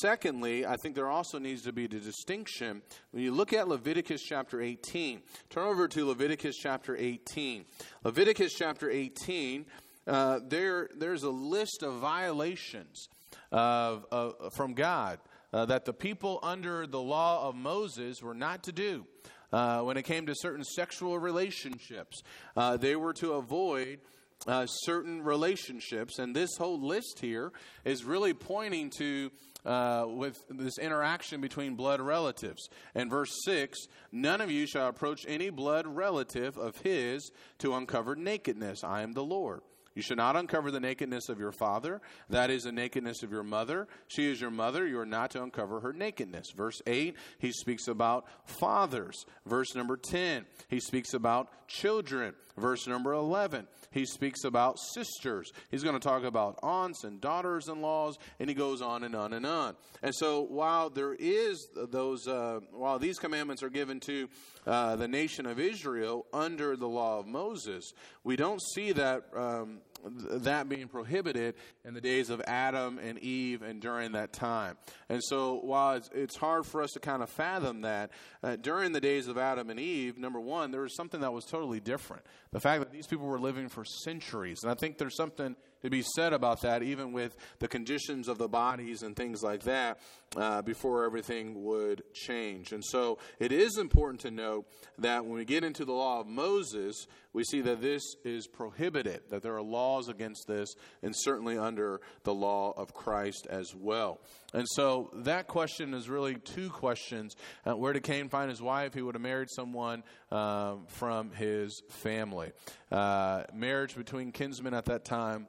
[0.00, 2.82] Secondly, I think there also needs to be the distinction
[3.14, 5.22] when you look at Leviticus chapter 18.
[5.48, 7.64] Turn over to Leviticus chapter 18.
[8.02, 9.66] Leviticus chapter 18,
[10.08, 13.08] uh, there, there's a list of violations
[13.52, 15.20] of, of from God
[15.52, 19.06] uh, that the people under the law of Moses were not to do.
[19.52, 22.20] Uh, when it came to certain sexual relationships,
[22.56, 24.00] uh, they were to avoid
[24.48, 26.18] uh, certain relationships.
[26.18, 27.52] And this whole list here
[27.84, 29.30] is really pointing to
[29.64, 32.68] uh, with this interaction between blood relatives.
[32.94, 38.14] And verse 6 None of you shall approach any blood relative of his to uncover
[38.16, 38.84] nakedness.
[38.84, 39.60] I am the Lord.
[39.94, 42.00] You should not uncover the nakedness of your father.
[42.28, 43.86] That is the nakedness of your mother.
[44.08, 44.86] She is your mother.
[44.86, 46.50] You are not to uncover her nakedness.
[46.56, 49.24] Verse 8, he speaks about fathers.
[49.46, 52.34] Verse number 10, he speaks about children.
[52.56, 55.52] Verse number 11, he speaks about sisters.
[55.72, 59.14] He's going to talk about aunts and daughters in laws, and he goes on and
[59.16, 59.74] on and on.
[60.04, 64.28] And so while there is those, uh, while these commandments are given to
[64.66, 67.92] uh, the nation of Israel under the law of Moses,
[68.22, 69.24] we don't see that.
[69.36, 74.76] Um, that being prohibited in the days of Adam and Eve and during that time.
[75.08, 78.10] And so, while it's, it's hard for us to kind of fathom that,
[78.42, 81.44] uh, during the days of Adam and Eve, number one, there was something that was
[81.44, 82.22] totally different.
[82.52, 84.62] The fact that these people were living for centuries.
[84.62, 88.38] And I think there's something to be said about that, even with the conditions of
[88.38, 90.00] the bodies and things like that,
[90.34, 92.72] uh, before everything would change.
[92.72, 94.64] And so it is important to note
[94.98, 99.20] that when we get into the law of Moses, we see that this is prohibited,
[99.28, 104.20] that there are laws against this, and certainly under the law of Christ as well.
[104.54, 107.36] And so that question is really two questions.
[107.66, 108.94] Uh, where did Cain find his wife?
[108.94, 112.52] He would have married someone um, from his family.
[112.90, 115.46] Uh, marriage between kinsmen at that time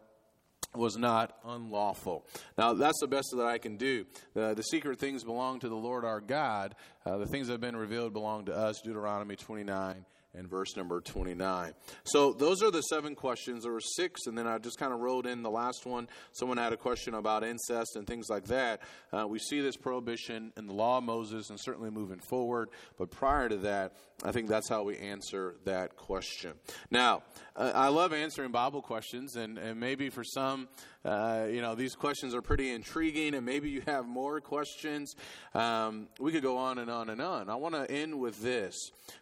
[0.78, 2.26] was not unlawful.
[2.58, 4.06] Now, that's the best that I can do.
[4.36, 6.76] Uh, the secret things belong to the Lord our God.
[7.06, 10.06] Uh, the things that have been revealed belong to us, Deuteronomy 29
[10.38, 11.74] and verse number 29.
[12.04, 13.64] So those are the seven questions.
[13.64, 16.08] There were six, and then I just kind of rolled in the last one.
[16.34, 18.82] Someone had a question about incest and things like that.
[19.12, 22.70] Uh, we see this prohibition in the law of Moses and certainly moving forward.
[22.98, 23.94] But prior to that,
[24.24, 26.54] I think that's how we answer that question.
[26.90, 27.24] Now,
[27.56, 30.70] uh, I love answering Bible questions, and, and maybe for some,
[31.04, 35.16] uh, you know, these questions are pretty intriguing, and maybe you have more questions.
[35.54, 37.50] Um, we could go on and on and on.
[37.50, 38.76] I want to end with this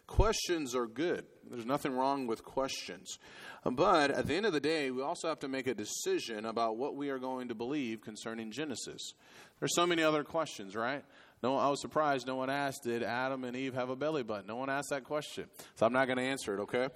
[0.06, 3.18] questions are good, there's nothing wrong with questions.
[3.64, 6.76] But at the end of the day, we also have to make a decision about
[6.76, 9.14] what we are going to believe concerning Genesis.
[9.58, 11.04] There's so many other questions, right?
[11.44, 14.46] No, I was surprised no one asked, did Adam and Eve have a belly button?
[14.46, 15.44] No one asked that question.
[15.74, 16.88] So I'm not going to answer it, okay?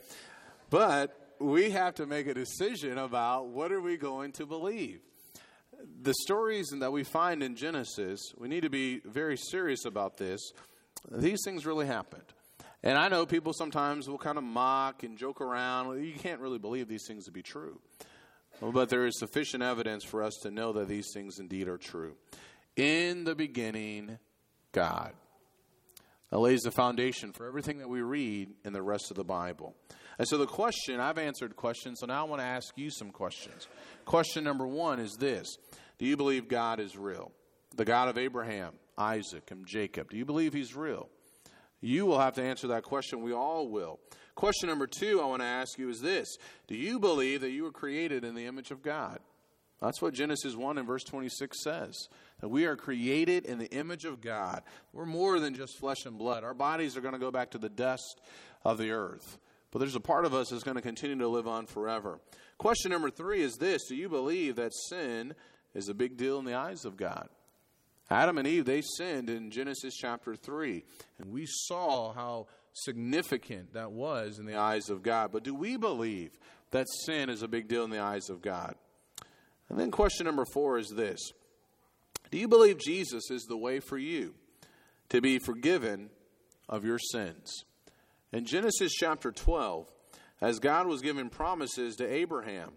[0.70, 5.00] But we have to make a decision about what are we going to believe.
[6.00, 10.40] The stories that we find in Genesis, we need to be very serious about this.
[11.10, 12.32] These things really happened.
[12.82, 16.02] And I know people sometimes will kind of mock and joke around.
[16.02, 17.82] You can't really believe these things to be true.
[18.62, 22.16] But there is sufficient evidence for us to know that these things indeed are true.
[22.76, 24.18] In the beginning,
[24.72, 25.12] God.
[26.30, 29.74] That lays the foundation for everything that we read in the rest of the Bible.
[30.18, 33.10] And so the question, I've answered questions, so now I want to ask you some
[33.10, 33.68] questions.
[34.04, 35.56] Question number one is this
[35.98, 37.32] Do you believe God is real?
[37.76, 40.10] The God of Abraham, Isaac, and Jacob.
[40.10, 41.08] Do you believe he's real?
[41.80, 43.22] You will have to answer that question.
[43.22, 44.00] We all will.
[44.34, 47.62] Question number two I want to ask you is this Do you believe that you
[47.62, 49.20] were created in the image of God?
[49.80, 52.08] That's what Genesis 1 and verse 26 says.
[52.40, 54.62] That we are created in the image of God.
[54.92, 56.44] We're more than just flesh and blood.
[56.44, 58.20] Our bodies are going to go back to the dust
[58.64, 59.38] of the earth.
[59.70, 62.20] But there's a part of us that's going to continue to live on forever.
[62.56, 65.34] Question number three is this Do you believe that sin
[65.74, 67.28] is a big deal in the eyes of God?
[68.10, 70.82] Adam and Eve, they sinned in Genesis chapter 3.
[71.18, 75.30] And we saw how significant that was in the eyes of God.
[75.30, 76.30] But do we believe
[76.70, 78.76] that sin is a big deal in the eyes of God?
[79.68, 81.32] And then question number four is this
[82.30, 84.34] Do you believe Jesus is the way for you
[85.10, 86.10] to be forgiven
[86.68, 87.64] of your sins?
[88.32, 89.90] In Genesis chapter 12,
[90.40, 92.72] as God was giving promises to Abraham,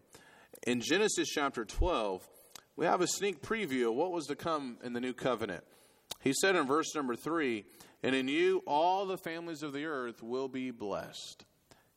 [0.65, 2.27] in Genesis chapter 12,
[2.75, 5.63] we have a sneak preview of what was to come in the new covenant.
[6.21, 7.65] He said in verse number 3
[8.03, 11.45] And in you all the families of the earth will be blessed.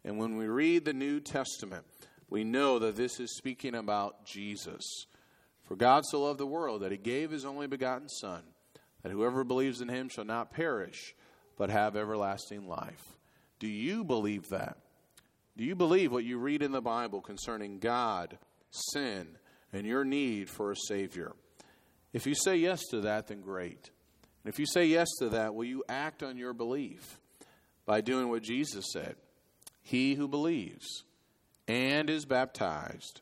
[0.05, 1.85] And when we read the New Testament,
[2.29, 5.07] we know that this is speaking about Jesus.
[5.65, 8.43] For God so loved the world that he gave his only begotten Son,
[9.03, 11.15] that whoever believes in him shall not perish,
[11.57, 13.17] but have everlasting life.
[13.59, 14.79] Do you believe that?
[15.57, 18.39] Do you believe what you read in the Bible concerning God,
[18.71, 19.29] sin,
[19.73, 21.33] and your need for a Savior?
[22.13, 23.91] If you say yes to that, then great.
[24.45, 27.19] And if you say yes to that, will you act on your belief
[27.87, 29.17] by doing what Jesus said?
[29.83, 31.05] He who believes
[31.69, 33.21] and is baptized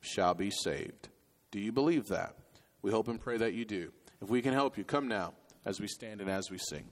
[0.00, 1.08] shall be saved.
[1.50, 2.36] Do you believe that?
[2.82, 3.92] We hope and pray that you do.
[4.22, 5.34] If we can help you, come now
[5.64, 6.84] as we stand and as we sing.